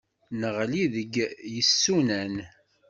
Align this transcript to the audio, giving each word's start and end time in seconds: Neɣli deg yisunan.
Neɣli 0.39 0.81
deg 0.95 1.13
yisunan. 1.53 2.35